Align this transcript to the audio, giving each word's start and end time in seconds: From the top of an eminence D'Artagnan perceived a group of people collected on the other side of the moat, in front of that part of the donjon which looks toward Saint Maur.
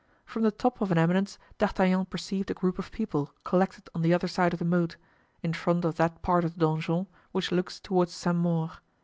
From 0.25 0.41
the 0.41 0.49
top 0.49 0.81
of 0.81 0.91
an 0.91 0.97
eminence 0.97 1.37
D'Artagnan 1.59 2.05
perceived 2.05 2.49
a 2.49 2.55
group 2.55 2.79
of 2.79 2.91
people 2.91 3.31
collected 3.43 3.87
on 3.93 4.01
the 4.01 4.15
other 4.15 4.27
side 4.27 4.51
of 4.51 4.57
the 4.57 4.65
moat, 4.65 4.95
in 5.43 5.53
front 5.53 5.85
of 5.85 5.97
that 5.97 6.23
part 6.23 6.43
of 6.43 6.55
the 6.57 6.65
donjon 6.65 7.05
which 7.33 7.51
looks 7.51 7.79
toward 7.79 8.09
Saint 8.09 8.37
Maur. 8.37 8.71